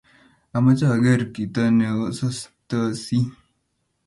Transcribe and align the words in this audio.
amoche 0.55 0.85
ager 0.95 1.21
kito 1.33 1.61
neoestostosii. 1.77 3.23